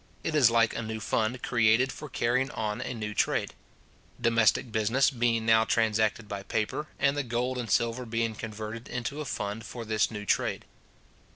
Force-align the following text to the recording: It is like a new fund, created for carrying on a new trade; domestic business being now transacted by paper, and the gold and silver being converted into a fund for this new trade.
It 0.23 0.33
is 0.33 0.49
like 0.49 0.75
a 0.75 0.81
new 0.81 0.99
fund, 0.99 1.43
created 1.43 1.91
for 1.91 2.09
carrying 2.09 2.49
on 2.49 2.81
a 2.81 2.95
new 2.95 3.13
trade; 3.13 3.53
domestic 4.19 4.71
business 4.71 5.11
being 5.11 5.45
now 5.45 5.63
transacted 5.63 6.27
by 6.27 6.41
paper, 6.41 6.87
and 6.97 7.15
the 7.15 7.21
gold 7.21 7.59
and 7.59 7.69
silver 7.69 8.07
being 8.07 8.33
converted 8.33 8.87
into 8.87 9.21
a 9.21 9.25
fund 9.25 9.63
for 9.63 9.85
this 9.85 10.09
new 10.09 10.25
trade. 10.25 10.65